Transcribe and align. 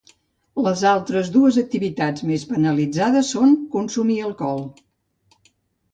Les 0.67 0.79
altres 0.91 1.27
dues 1.35 1.59
activitats 1.63 2.25
més 2.31 2.47
penalitzades 2.53 3.31
són 3.37 3.55
consumir 3.77 4.19
alcohol. 4.31 4.69